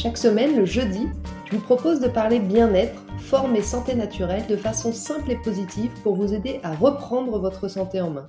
[0.00, 1.08] Chaque semaine, le jeudi,
[1.46, 5.90] je vous propose de parler bien-être, forme et santé naturelle de façon simple et positive
[6.04, 8.28] pour vous aider à reprendre votre santé en main.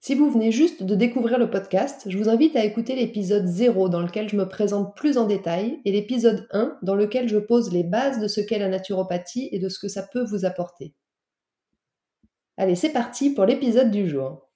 [0.00, 3.90] Si vous venez juste de découvrir le podcast, je vous invite à écouter l'épisode 0
[3.90, 7.70] dans lequel je me présente plus en détail et l'épisode 1 dans lequel je pose
[7.70, 10.94] les bases de ce qu'est la naturopathie et de ce que ça peut vous apporter.
[12.56, 14.47] Allez, c'est parti pour l'épisode du jour.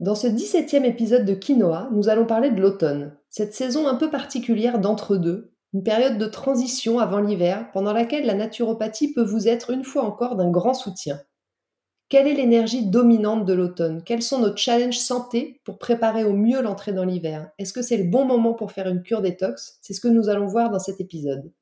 [0.00, 4.08] Dans ce 17e épisode de Quinoa, nous allons parler de l'automne, cette saison un peu
[4.08, 9.68] particulière d'entre-deux, une période de transition avant l'hiver pendant laquelle la naturopathie peut vous être
[9.68, 11.20] une fois encore d'un grand soutien.
[12.08, 14.02] Quelle est l'énergie dominante de l'automne?
[14.02, 17.50] Quels sont nos challenges santé pour préparer au mieux l'entrée dans l'hiver?
[17.58, 19.80] Est-ce que c'est le bon moment pour faire une cure détox?
[19.82, 21.52] C'est ce que nous allons voir dans cet épisode.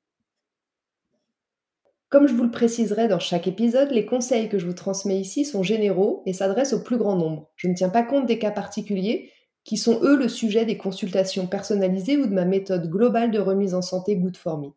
[2.11, 5.45] Comme je vous le préciserai dans chaque épisode, les conseils que je vous transmets ici
[5.45, 7.51] sont généraux et s'adressent au plus grand nombre.
[7.57, 9.31] Je ne tiens pas compte des cas particuliers
[9.65, 13.75] qui sont eux le sujet des consultations personnalisées ou de ma méthode globale de remise
[13.75, 14.69] en santé Good for Me.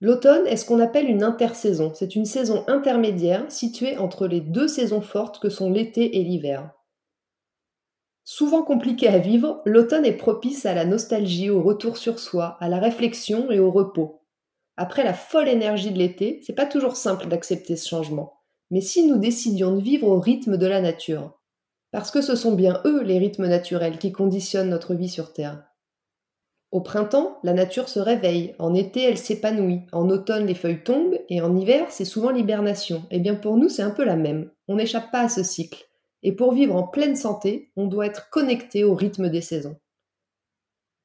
[0.00, 1.92] L'automne est ce qu'on appelle une intersaison.
[1.94, 6.70] C'est une saison intermédiaire située entre les deux saisons fortes que sont l'été et l'hiver.
[8.32, 12.68] Souvent compliqué à vivre, l'automne est propice à la nostalgie, au retour sur soi, à
[12.68, 14.22] la réflexion et au repos.
[14.76, 18.34] Après la folle énergie de l'été, c'est pas toujours simple d'accepter ce changement.
[18.70, 21.40] Mais si nous décidions de vivre au rythme de la nature,
[21.90, 25.64] parce que ce sont bien eux les rythmes naturels qui conditionnent notre vie sur Terre.
[26.70, 31.18] Au printemps, la nature se réveille, en été elle s'épanouit, en automne les feuilles tombent,
[31.30, 33.02] et en hiver c'est souvent l'hibernation.
[33.10, 35.89] Eh bien pour nous c'est un peu la même, on n'échappe pas à ce cycle.
[36.22, 39.76] Et pour vivre en pleine santé, on doit être connecté au rythme des saisons.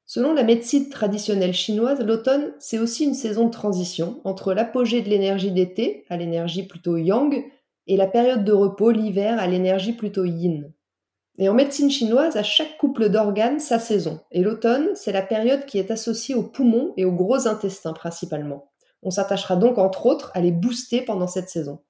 [0.04, 5.08] Selon la médecine traditionnelle chinoise, l'automne, c'est aussi une saison de transition entre l'apogée de
[5.08, 7.44] l'énergie d'été, à l'énergie plutôt yang,
[7.88, 10.72] et la période de repos, l'hiver, à l'énergie plutôt yin.
[11.38, 14.20] Et en médecine chinoise, à chaque couple d'organes, sa saison.
[14.30, 18.70] Et l'automne, c'est la période qui est associée aux poumons et aux gros intestins principalement.
[19.02, 21.80] On s'attachera donc entre autres à les booster pendant cette saison.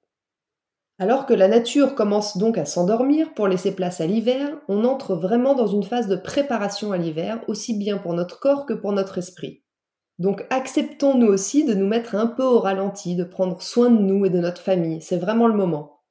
[0.99, 5.15] Alors que la nature commence donc à s'endormir pour laisser place à l'hiver, on entre
[5.15, 8.93] vraiment dans une phase de préparation à l'hiver, aussi bien pour notre corps que pour
[8.93, 9.63] notre esprit.
[10.17, 14.01] Donc acceptons nous aussi de nous mettre un peu au ralenti, de prendre soin de
[14.01, 16.01] nous et de notre famille, c'est vraiment le moment.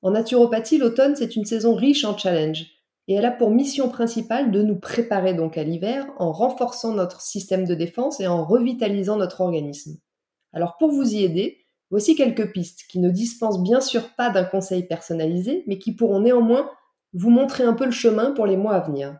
[0.00, 2.66] En naturopathie, l'automne, c'est une saison riche en challenges,
[3.08, 7.20] et elle a pour mission principale de nous préparer donc à l'hiver en renforçant notre
[7.20, 9.98] système de défense et en revitalisant notre organisme.
[10.54, 11.63] Alors pour vous y aider,
[11.94, 16.18] voici quelques pistes qui ne dispensent bien sûr pas d'un conseil personnalisé, mais qui pourront
[16.18, 16.68] néanmoins
[17.12, 19.16] vous montrer un peu le chemin pour les mois à venir.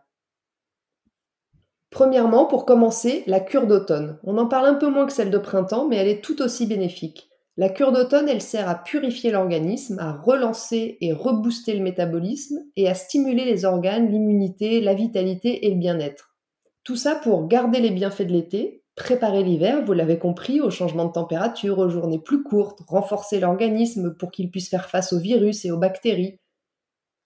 [1.90, 4.18] Premièrement, pour commencer, la cure d'automne.
[4.24, 6.66] On en parle un peu moins que celle de printemps, mais elle est tout aussi
[6.66, 7.28] bénéfique.
[7.56, 12.88] La cure d'automne, elle sert à purifier l'organisme, à relancer et rebooster le métabolisme et
[12.88, 16.34] à stimuler les organes, l'immunité, la vitalité et le bien-être.
[16.82, 21.06] Tout ça pour garder les bienfaits de l'été, préparer l'hiver, vous l'avez compris, au changement
[21.06, 25.64] de température, aux journées plus courtes, renforcer l'organisme pour qu'il puisse faire face aux virus
[25.64, 26.38] et aux bactéries.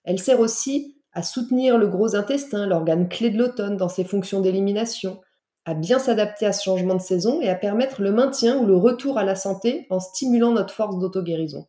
[0.05, 4.41] Elle sert aussi à soutenir le gros intestin, l'organe clé de l'automne dans ses fonctions
[4.41, 5.21] d'élimination,
[5.65, 8.77] à bien s'adapter à ce changement de saison et à permettre le maintien ou le
[8.77, 11.67] retour à la santé en stimulant notre force d'auto-guérison.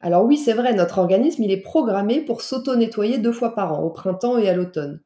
[0.00, 3.82] Alors oui, c'est vrai, notre organisme, il est programmé pour s'auto-nettoyer deux fois par an,
[3.82, 5.00] au printemps et à l'automne.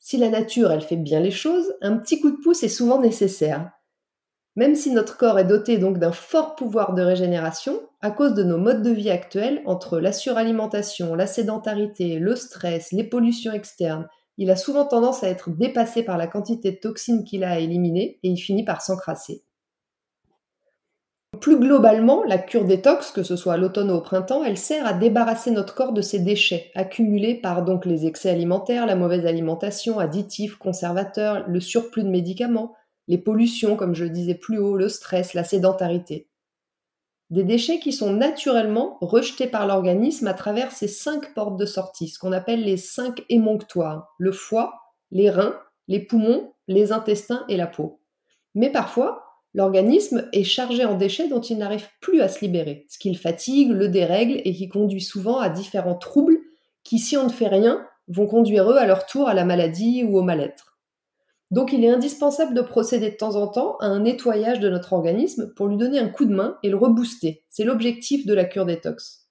[0.00, 3.00] Si la nature, elle fait bien les choses, un petit coup de pouce est souvent
[3.00, 3.70] nécessaire.
[4.56, 8.42] Même si notre corps est doté donc d'un fort pouvoir de régénération, à cause de
[8.42, 14.08] nos modes de vie actuels, entre la suralimentation, la sédentarité, le stress, les pollutions externes
[14.40, 17.58] il a souvent tendance à être dépassé par la quantité de toxines qu'il a à
[17.58, 19.44] éliminer et il finit par s'encrasser.
[21.38, 24.84] Plus globalement, la cure détox, que ce soit à l'automne ou au printemps, elle sert
[24.84, 29.24] à débarrasser notre corps de ses déchets, accumulés par donc les excès alimentaires, la mauvaise
[29.24, 32.74] alimentation, additifs, conservateurs, le surplus de médicaments,
[33.06, 36.28] les pollutions, comme je le disais plus haut, le stress, la sédentarité.
[37.30, 42.08] Des déchets qui sont naturellement rejetés par l'organisme à travers ces cinq portes de sortie,
[42.08, 44.80] ce qu'on appelle les cinq émonctoires, le foie,
[45.12, 45.56] les reins,
[45.86, 48.00] les poumons, les intestins et la peau.
[48.56, 52.98] Mais parfois, l'organisme est chargé en déchets dont il n'arrive plus à se libérer, ce
[52.98, 56.38] qui le fatigue, le dérègle et qui conduit souvent à différents troubles
[56.84, 60.04] qui, si on ne fait rien, vont conduire eux à leur tour à la maladie
[60.04, 60.78] ou au mal-être.
[61.50, 64.92] Donc il est indispensable de procéder de temps en temps à un nettoyage de notre
[64.92, 67.44] organisme pour lui donner un coup de main et le rebooster.
[67.50, 69.26] C'est l'objectif de la cure détox.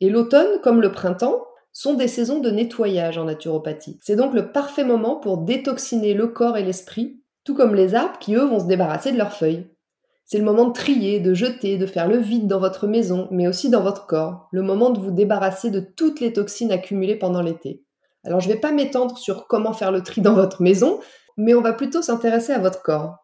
[0.00, 3.98] Et l'automne, comme le printemps, sont des saisons de nettoyage en naturopathie.
[4.02, 8.18] C'est donc le parfait moment pour détoxiner le corps et l'esprit, tout comme les arbres
[8.18, 9.66] qui, eux, vont se débarrasser de leurs feuilles.
[10.26, 13.48] C'est le moment de trier, de jeter, de faire le vide dans votre maison, mais
[13.48, 17.40] aussi dans votre corps, le moment de vous débarrasser de toutes les toxines accumulées pendant
[17.40, 17.86] l'été.
[18.22, 21.00] Alors je ne vais pas m'étendre sur comment faire le tri dans votre maison,
[21.38, 23.16] mais on va plutôt s'intéresser à votre corps.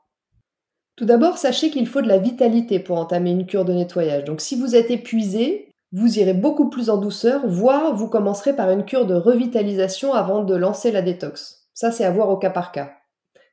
[0.96, 4.24] Tout d'abord, sachez qu'il faut de la vitalité pour entamer une cure de nettoyage.
[4.24, 8.70] Donc si vous êtes épuisé, vous irez beaucoup plus en douceur, voire vous commencerez par
[8.70, 11.68] une cure de revitalisation avant de lancer la détox.
[11.74, 12.90] Ça, c'est à voir au cas par cas.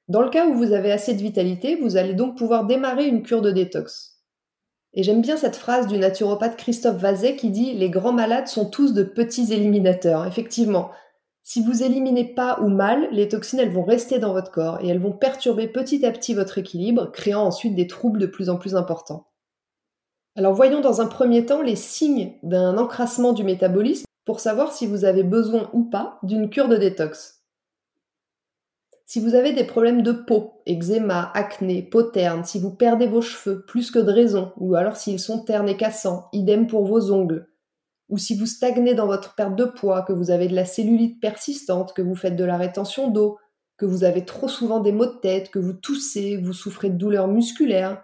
[0.08, 3.24] Dans le cas où vous avez assez de vitalité, vous allez donc pouvoir démarrer une
[3.24, 4.20] cure de détox.
[4.94, 8.70] Et j'aime bien cette phrase du naturopathe Christophe Vazet qui dit Les grands malades sont
[8.70, 10.28] tous de petits éliminateurs.
[10.28, 10.92] Effectivement,
[11.44, 14.88] si vous éliminez pas ou mal, les toxines elles vont rester dans votre corps et
[14.88, 18.58] elles vont perturber petit à petit votre équilibre, créant ensuite des troubles de plus en
[18.58, 19.28] plus importants.
[20.36, 24.86] Alors voyons dans un premier temps les signes d'un encrassement du métabolisme pour savoir si
[24.86, 27.41] vous avez besoin ou pas d'une cure de détox.
[29.14, 33.22] Si vous avez des problèmes de peau, eczéma, acné, peau terne, si vous perdez vos
[33.22, 37.12] cheveux plus que de raison, ou alors s'ils sont ternes et cassants, idem pour vos
[37.12, 37.50] ongles,
[38.08, 41.20] ou si vous stagnez dans votre perte de poids, que vous avez de la cellulite
[41.20, 43.38] persistante, que vous faites de la rétention d'eau,
[43.76, 46.98] que vous avez trop souvent des maux de tête, que vous toussez, vous souffrez de
[46.98, 48.02] douleurs musculaires,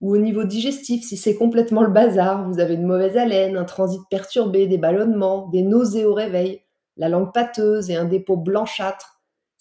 [0.00, 3.66] ou au niveau digestif, si c'est complètement le bazar, vous avez une mauvaise haleine, un
[3.66, 6.62] transit perturbé, des ballonnements, des nausées au réveil,
[6.96, 9.15] la langue pâteuse et un dépôt blanchâtre,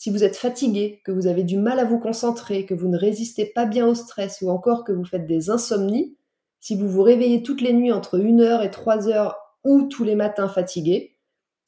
[0.06, 2.96] si vous êtes fatigué, que vous avez du mal à vous concentrer, que vous ne
[2.96, 6.16] résistez pas bien au stress ou encore que vous faites des insomnies,
[6.60, 10.48] si vous vous réveillez toutes les nuits entre 1h et 3h ou tous les matins
[10.48, 11.18] fatigué,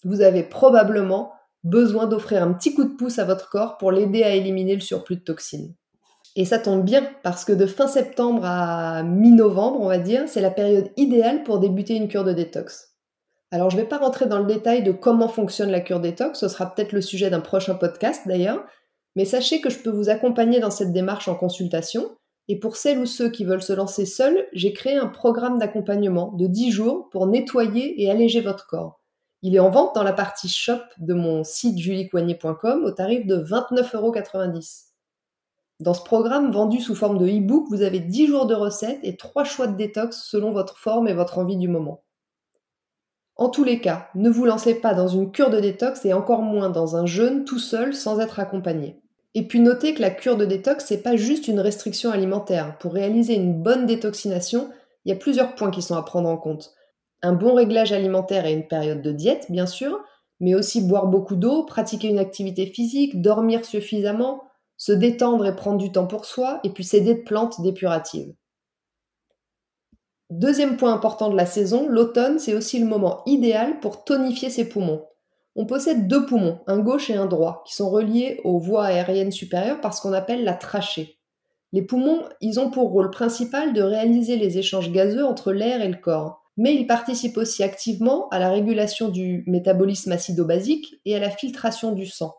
[0.03, 1.31] vous avez probablement
[1.63, 4.81] besoin d'offrir un petit coup de pouce à votre corps pour l'aider à éliminer le
[4.81, 5.73] surplus de toxines.
[6.35, 10.41] Et ça tombe bien parce que de fin septembre à mi-novembre, on va dire, c'est
[10.41, 12.96] la période idéale pour débuter une cure de détox.
[13.51, 16.39] Alors je ne vais pas rentrer dans le détail de comment fonctionne la cure détox,
[16.39, 18.65] ce sera peut-être le sujet d'un prochain podcast d'ailleurs,
[19.15, 22.17] mais sachez que je peux vous accompagner dans cette démarche en consultation.
[22.49, 26.31] Et pour celles ou ceux qui veulent se lancer seuls, j'ai créé un programme d'accompagnement
[26.33, 29.01] de 10 jours pour nettoyer et alléger votre corps.
[29.41, 33.37] Il est en vente dans la partie shop de mon site juliecoignet.com au tarif de
[33.37, 34.13] 29,90 euros.
[35.79, 39.17] Dans ce programme vendu sous forme de e-book, vous avez 10 jours de recettes et
[39.17, 42.03] 3 choix de détox selon votre forme et votre envie du moment.
[43.37, 46.41] En tous les cas, ne vous lancez pas dans une cure de détox et encore
[46.41, 48.99] moins dans un jeûne tout seul sans être accompagné.
[49.35, 52.79] Et puis notez que la cure de détox, c'est pas juste une restriction alimentaire.
[52.79, 54.71] Pour réaliser une bonne détoxination,
[55.05, 56.73] il y a plusieurs points qui sont à prendre en compte.
[57.21, 59.99] Un bon réglage alimentaire et une période de diète, bien sûr,
[60.39, 64.43] mais aussi boire beaucoup d'eau, pratiquer une activité physique, dormir suffisamment,
[64.77, 68.33] se détendre et prendre du temps pour soi, et puis s'aider de plantes dépuratives.
[70.29, 74.67] Deuxième point important de la saison, l'automne, c'est aussi le moment idéal pour tonifier ses
[74.67, 75.05] poumons.
[75.55, 79.31] On possède deux poumons, un gauche et un droit, qui sont reliés aux voies aériennes
[79.31, 81.17] supérieures par ce qu'on appelle la trachée.
[81.71, 85.87] Les poumons, ils ont pour rôle principal de réaliser les échanges gazeux entre l'air et
[85.87, 91.19] le corps, mais ils participent aussi activement à la régulation du métabolisme acido-basique et à
[91.19, 92.35] la filtration du sang.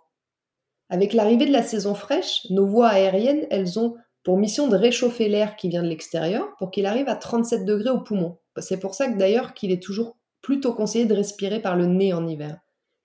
[0.90, 5.28] Avec l'arrivée de la saison fraîche, nos voies aériennes, elles ont pour mission de réchauffer
[5.28, 8.38] l'air qui vient de l'extérieur pour qu'il arrive à 37 degrés au poumon.
[8.58, 12.12] C'est pour ça que d'ailleurs qu'il est toujours plutôt conseillé de respirer par le nez
[12.12, 12.58] en hiver.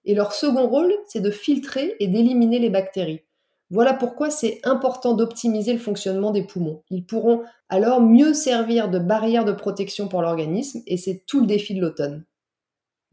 [0.06, 3.22] Et leur second rôle, c'est de filtrer et d'éliminer les bactéries.
[3.70, 6.84] Voilà pourquoi c'est important d'optimiser le fonctionnement des poumons.
[6.90, 11.48] Ils pourront alors mieux servir de barrière de protection pour l'organisme et c'est tout le
[11.48, 12.26] défi de l'automne.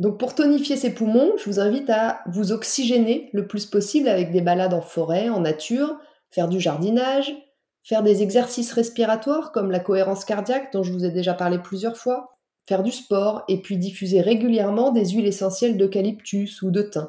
[0.00, 4.33] Donc pour tonifier ses poumons, je vous invite à vous oxygéner le plus possible avec
[4.33, 5.99] des balades en forêt, en nature,
[6.30, 7.35] faire du jardinage,
[7.83, 11.97] faire des exercices respiratoires comme la cohérence cardiaque dont je vous ai déjà parlé plusieurs
[11.97, 12.37] fois,
[12.69, 17.09] faire du sport et puis diffuser régulièrement des huiles essentielles d'eucalyptus ou de thym.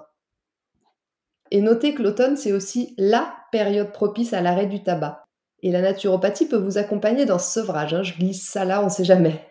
[1.51, 5.25] Et notez que l'automne, c'est aussi LA période propice à l'arrêt du tabac.
[5.63, 7.93] Et la naturopathie peut vous accompagner dans ce sevrage.
[7.93, 8.03] Hein.
[8.03, 9.45] Je glisse ça là, on ne sait jamais.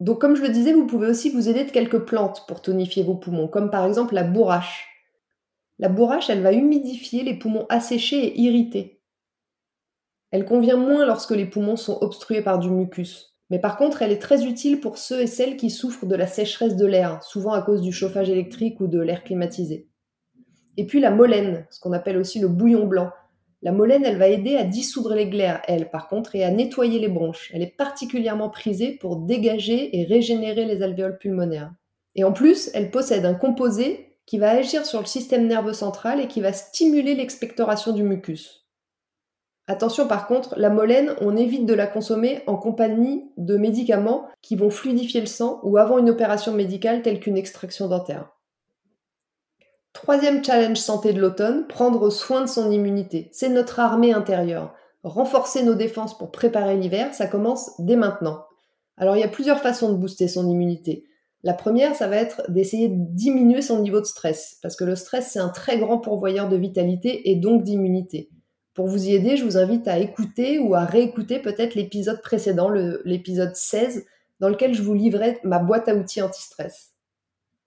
[0.00, 3.02] Donc comme je le disais, vous pouvez aussi vous aider de quelques plantes pour tonifier
[3.02, 4.86] vos poumons, comme par exemple la bourrache.
[5.78, 8.95] La bourrache, elle va humidifier les poumons asséchés et irrités.
[10.36, 13.38] Elle convient moins lorsque les poumons sont obstrués par du mucus.
[13.48, 16.26] Mais par contre, elle est très utile pour ceux et celles qui souffrent de la
[16.26, 19.88] sécheresse de l'air, souvent à cause du chauffage électrique ou de l'air climatisé.
[20.76, 23.08] Et puis la molène, ce qu'on appelle aussi le bouillon blanc.
[23.62, 26.98] La molène, elle va aider à dissoudre les glaires, elle, par contre, et à nettoyer
[26.98, 27.50] les bronches.
[27.54, 31.72] Elle est particulièrement prisée pour dégager et régénérer les alvéoles pulmonaires.
[32.14, 36.20] Et en plus, elle possède un composé qui va agir sur le système nerveux central
[36.20, 38.65] et qui va stimuler l'expectoration du mucus.
[39.68, 44.54] Attention par contre, la molène, on évite de la consommer en compagnie de médicaments qui
[44.54, 48.30] vont fluidifier le sang ou avant une opération médicale telle qu'une extraction dentaire.
[49.92, 53.28] Troisième challenge santé de l'automne, prendre soin de son immunité.
[53.32, 54.74] C'est notre armée intérieure.
[55.02, 58.44] Renforcer nos défenses pour préparer l'hiver, ça commence dès maintenant.
[58.96, 61.04] Alors il y a plusieurs façons de booster son immunité.
[61.42, 64.96] La première, ça va être d'essayer de diminuer son niveau de stress, parce que le
[64.96, 68.30] stress, c'est un très grand pourvoyeur de vitalité et donc d'immunité.
[68.76, 72.68] Pour vous y aider, je vous invite à écouter ou à réécouter peut-être l'épisode précédent,
[73.06, 74.04] l'épisode 16,
[74.38, 76.92] dans lequel je vous livrais ma boîte à outils anti-stress.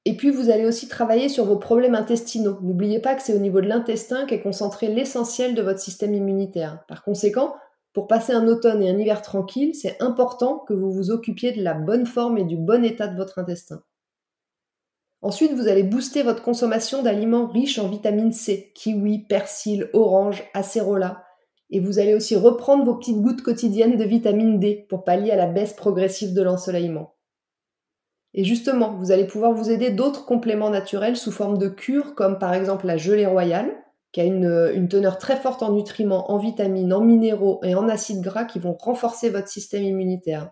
[0.06, 2.60] Et puis, vous allez aussi travailler sur vos problèmes intestinaux.
[2.62, 6.86] N'oubliez pas que c'est au niveau de l'intestin qu'est concentré l'essentiel de votre système immunitaire.
[6.88, 7.56] Par conséquent,
[7.94, 11.64] pour passer un automne et un hiver tranquille, c'est important que vous vous occupiez de
[11.64, 13.82] la bonne forme et du bon état de votre intestin.
[15.22, 21.24] Ensuite, vous allez booster votre consommation d'aliments riches en vitamine C, kiwi, persil, orange, acérola.
[21.72, 25.36] Et vous allez aussi reprendre vos petites gouttes quotidiennes de vitamine D pour pallier à
[25.36, 27.16] la baisse progressive de l'ensoleillement.
[28.34, 32.40] Et justement, vous allez pouvoir vous aider d'autres compléments naturels sous forme de cure, comme
[32.40, 33.76] par exemple la gelée royale,
[34.12, 37.90] qui a une, une, teneur très forte en nutriments, en vitamines, en minéraux et en
[37.90, 40.52] acides gras qui vont renforcer votre système immunitaire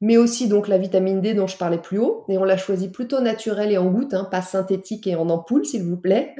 [0.00, 2.90] mais aussi donc la vitamine D dont je parlais plus haut, et on l'a choisi
[2.90, 6.34] plutôt naturelle et en goutte, hein, pas synthétique et en ampoule s'il vous plaît.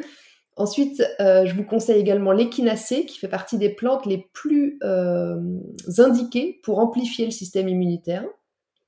[0.56, 5.36] Ensuite, euh, je vous conseille également l'échinacée qui fait partie des plantes les plus euh,
[5.98, 8.24] indiquées pour amplifier le système immunitaire.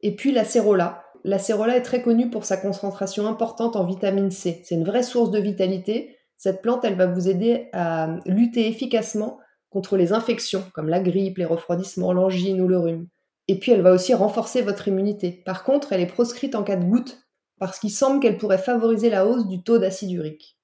[0.02, 1.02] Et puis la cérola.
[1.24, 4.60] La cérola est très connue pour sa concentration importante en vitamine C.
[4.64, 6.16] C'est une vraie source de vitalité.
[6.36, 9.38] Cette plante, elle va vous aider à lutter efficacement
[9.70, 13.06] contre les infections comme la grippe, les refroidissements, l'angine ou le rhume.
[13.52, 15.30] Et puis elle va aussi renforcer votre immunité.
[15.30, 17.22] Par contre, elle est proscrite en cas de goutte,
[17.58, 20.56] parce qu'il semble qu'elle pourrait favoriser la hausse du taux d'acide urique.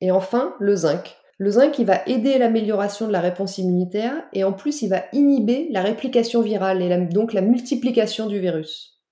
[0.00, 1.16] Et enfin, le zinc.
[1.38, 5.02] Le zinc, il va aider l'amélioration de la réponse immunitaire et en plus, il va
[5.12, 9.02] inhiber la réplication virale et donc la multiplication du virus.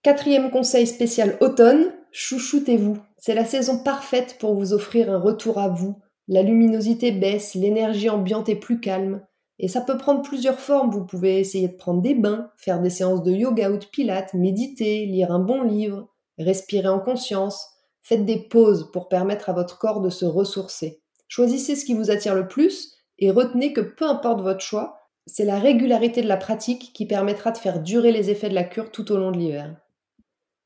[0.00, 2.96] Quatrième conseil spécial automne, chouchoutez-vous.
[3.18, 6.00] C'est la saison parfaite pour vous offrir un retour à vous.
[6.26, 9.20] La luminosité baisse, l'énergie ambiante est plus calme.
[9.58, 10.90] Et ça peut prendre plusieurs formes.
[10.90, 14.34] Vous pouvez essayer de prendre des bains, faire des séances de yoga ou de pilates,
[14.34, 16.08] méditer, lire un bon livre,
[16.38, 17.66] respirer en conscience.
[18.02, 21.02] Faites des pauses pour permettre à votre corps de se ressourcer.
[21.28, 25.44] Choisissez ce qui vous attire le plus et retenez que peu importe votre choix, c'est
[25.44, 28.92] la régularité de la pratique qui permettra de faire durer les effets de la cure
[28.92, 29.76] tout au long de l'hiver.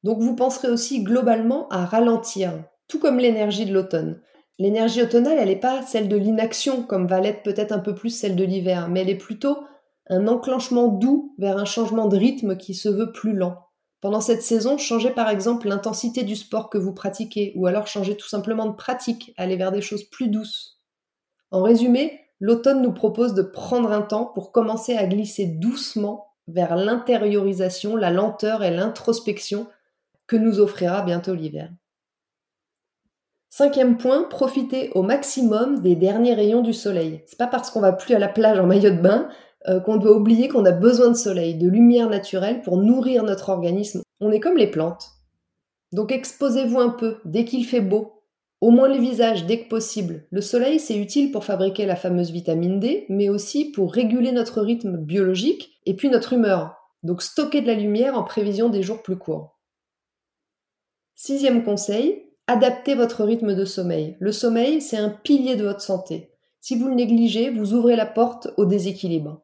[0.03, 4.21] Donc vous penserez aussi globalement à ralentir, tout comme l'énergie de l'automne.
[4.61, 8.11] L'énergie automnale, elle n'est pas celle de l'inaction, comme va l'être peut-être un peu plus
[8.11, 9.57] celle de l'hiver, mais elle est plutôt
[10.11, 13.57] un enclenchement doux vers un changement de rythme qui se veut plus lent.
[14.03, 18.19] Pendant cette saison, changez par exemple l'intensité du sport que vous pratiquez, ou alors changez
[18.19, 20.79] tout simplement de pratique, allez vers des choses plus douces.
[21.51, 26.77] En résumé, l'automne nous propose de prendre un temps pour commencer à glisser doucement vers
[26.77, 29.69] l'intériorisation, la lenteur et l'introspection
[30.27, 31.71] que nous offrira bientôt l'hiver.
[33.53, 37.23] Cinquième point, profitez au maximum des derniers rayons du soleil.
[37.27, 39.29] C'est pas parce qu'on va plus à la plage en maillot de bain
[39.69, 43.49] euh, qu'on doit oublier qu'on a besoin de soleil, de lumière naturelle pour nourrir notre
[43.49, 44.03] organisme.
[44.21, 45.09] On est comme les plantes.
[45.91, 48.23] Donc exposez-vous un peu dès qu'il fait beau,
[48.61, 50.29] au moins le visage dès que possible.
[50.31, 54.61] Le soleil, c'est utile pour fabriquer la fameuse vitamine D, mais aussi pour réguler notre
[54.61, 56.77] rythme biologique et puis notre humeur.
[57.03, 59.59] Donc stocker de la lumière en prévision des jours plus courts.
[61.17, 64.17] Sixième conseil, Adaptez votre rythme de sommeil.
[64.19, 66.33] Le sommeil, c'est un pilier de votre santé.
[66.59, 69.43] Si vous le négligez, vous ouvrez la porte au déséquilibre.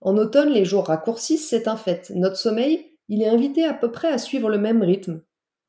[0.00, 2.10] En automne, les jours raccourcissent, c'est un fait.
[2.14, 5.20] Notre sommeil, il est invité à peu près à suivre le même rythme.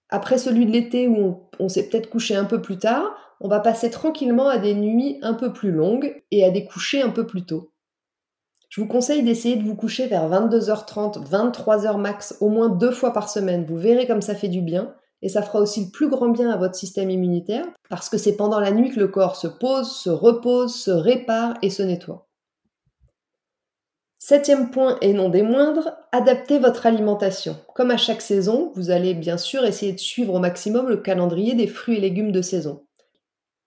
[0.08, 3.60] Après celui de l'été où on, s'est peut-être couché un peu plus tard, on va
[3.60, 7.28] passer tranquillement à des nuits un peu plus longues et à des couchers un peu
[7.28, 7.74] plus tôt.
[8.70, 13.12] Je vous conseille d'essayer de vous coucher vers 22h30, 23h max, au moins deux fois
[13.12, 13.66] par semaine.
[13.66, 16.50] Vous verrez comme ça fait du bien et ça fera aussi le plus grand bien
[16.50, 19.92] à votre système immunitaire parce que c'est pendant la nuit que le corps se pose,
[19.92, 22.28] se repose, se répare et se nettoie.
[24.20, 27.56] Septième point et non des moindres, adaptez votre alimentation.
[27.76, 31.54] Comme à chaque saison, vous allez bien sûr essayer de suivre au maximum le calendrier
[31.54, 32.84] des fruits et légumes de saison.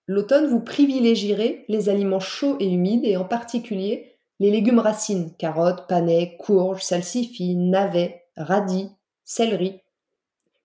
[0.06, 5.86] L'automne, vous privilégierez les aliments chauds et humides et en particulier les légumes racines, carottes,
[5.86, 8.90] panais, courges, salsifis, navets, radis,
[9.24, 9.79] céleri,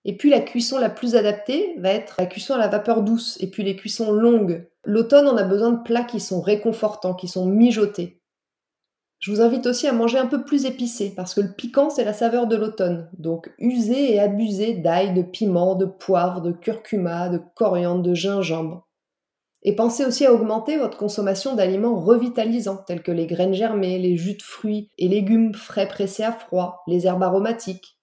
[0.05, 3.37] et puis la cuisson la plus adaptée va être la cuisson à la vapeur douce.
[3.41, 7.27] Et puis les cuissons longues L'automne, on a besoin de plats qui sont réconfortants, qui
[7.27, 8.21] sont mijotés.
[9.17, 12.03] Je vous invite aussi à manger un peu plus épicé, parce que le piquant, c'est
[12.03, 13.09] la saveur de l'automne.
[13.17, 18.87] Donc usez et abusez d'ail, de piment, de poivre, de curcuma, de coriandre, de gingembre.
[19.63, 24.15] Et pensez aussi à augmenter votre consommation d'aliments revitalisants, tels que les graines germées, les
[24.15, 27.97] jus de fruits et légumes frais pressés à froid, les herbes aromatiques.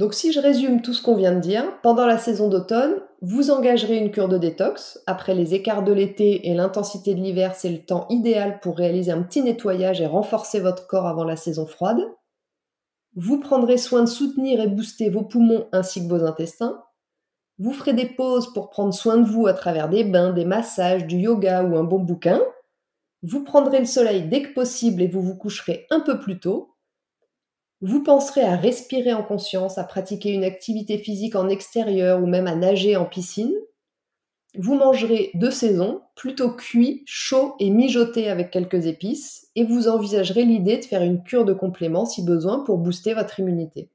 [0.00, 3.50] Donc si je résume tout ce qu'on vient de dire, pendant la saison d'automne, vous
[3.50, 4.98] engagerez une cure de détox.
[5.06, 9.12] Après les écarts de l'été et l'intensité de l'hiver, c'est le temps idéal pour réaliser
[9.12, 12.00] un petit nettoyage et renforcer votre corps avant la saison froide.
[13.14, 16.82] Vous prendrez soin de soutenir et booster vos poumons ainsi que vos intestins.
[17.58, 21.06] Vous ferez des pauses pour prendre soin de vous à travers des bains, des massages,
[21.06, 22.40] du yoga ou un bon bouquin.
[23.22, 26.69] Vous prendrez le soleil dès que possible et vous vous coucherez un peu plus tôt.
[27.82, 32.46] Vous penserez à respirer en conscience, à pratiquer une activité physique en extérieur ou même
[32.46, 33.54] à nager en piscine.
[34.58, 40.44] Vous mangerez de saison, plutôt cuit, chaud et mijoté avec quelques épices, et vous envisagerez
[40.44, 43.90] l'idée de faire une cure de complément si besoin pour booster votre immunité.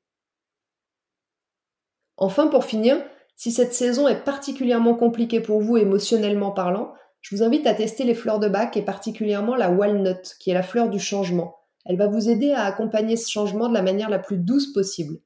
[2.17, 2.97] Enfin, pour finir,
[3.35, 8.03] si cette saison est particulièrement compliquée pour vous émotionnellement parlant, je vous invite à tester
[8.03, 11.64] les fleurs de bac et particulièrement la walnut, qui est la fleur du changement.
[11.85, 15.19] Elle va vous aider à accompagner ce changement de la manière la plus douce possible.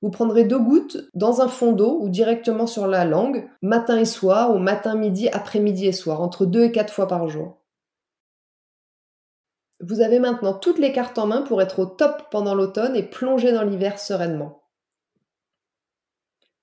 [0.00, 4.04] Vous prendrez deux gouttes dans un fond d'eau ou directement sur la langue, matin et
[4.04, 7.58] soir, ou matin, midi, après-midi et soir, entre deux et quatre fois par jour.
[9.80, 13.02] Vous avez maintenant toutes les cartes en main pour être au top pendant l'automne et
[13.02, 14.62] plonger dans l'hiver sereinement.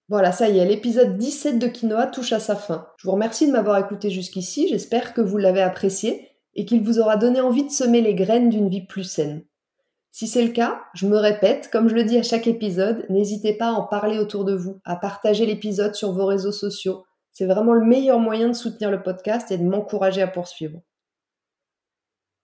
[0.07, 2.87] Voilà, ça y est, l'épisode 17 de Quinoa touche à sa fin.
[2.97, 6.99] Je vous remercie de m'avoir écouté jusqu'ici, j'espère que vous l'avez apprécié et qu'il vous
[6.99, 9.43] aura donné envie de semer les graines d'une vie plus saine.
[10.11, 13.53] Si c'est le cas, je me répète, comme je le dis à chaque épisode, n'hésitez
[13.53, 17.03] pas à en parler autour de vous, à partager l'épisode sur vos réseaux sociaux.
[17.33, 20.79] C'est vraiment le meilleur moyen de soutenir le podcast et de m'encourager à poursuivre.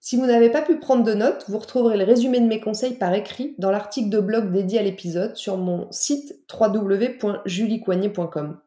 [0.02, 2.96] Si vous n'avez pas pu prendre de notes, vous retrouverez le résumé de mes conseils
[2.96, 8.60] par écrit dans l'article de blog dédié à l'épisode sur mon site www.juliecoignet.com.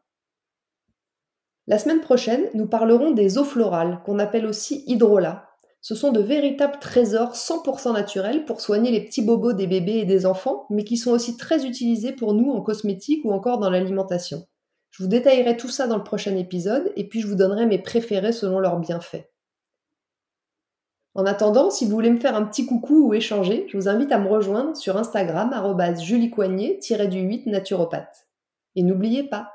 [1.67, 5.49] La semaine prochaine, nous parlerons des eaux florales, qu'on appelle aussi hydrolats.
[5.81, 10.05] Ce sont de véritables trésors 100% naturels pour soigner les petits bobos des bébés et
[10.05, 13.69] des enfants, mais qui sont aussi très utilisés pour nous en cosmétique ou encore dans
[13.71, 14.45] l'alimentation.
[14.91, 17.79] Je vous détaillerai tout ça dans le prochain épisode et puis je vous donnerai mes
[17.79, 19.29] préférés selon leurs bienfaits.
[21.15, 24.11] En attendant, si vous voulez me faire un petit coucou ou échanger, je vous invite
[24.11, 25.51] à me rejoindre sur Instagram
[25.99, 28.27] juliecoignet-du8 naturopathe.
[28.75, 29.54] Et n'oubliez pas,